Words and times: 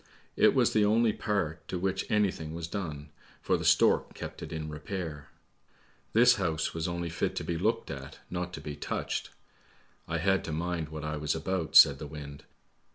It 0.35 0.55
was 0.55 0.73
the 0.73 0.83
only 0.83 1.13
part 1.13 1.67
to 1.67 1.77
which 1.77 2.09
anything 2.09 2.55
was 2.55 2.67
done, 2.67 3.11
for 3.39 3.55
the 3.55 3.63
stork 3.63 4.15
kept 4.15 4.41
it 4.41 4.51
in 4.51 4.67
repair." 4.67 5.29
This 6.13 6.37
house 6.37 6.73
was 6.73 6.87
only 6.87 7.07
fit 7.11 7.35
to 7.35 7.43
be 7.43 7.55
looked 7.55 7.91
at, 7.91 8.17
not 8.27 8.51
to 8.53 8.61
be 8.61 8.75
touched. 8.75 9.29
I 10.07 10.17
had 10.17 10.43
to 10.45 10.51
mind 10.51 10.89
what 10.89 11.03
I 11.05 11.17
was 11.17 11.35
about," 11.35 11.75
said 11.75 11.99
the 11.99 12.07
wind. 12.07 12.45